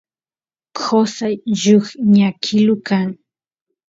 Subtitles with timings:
[0.79, 3.09] qosay lluqñakilu kan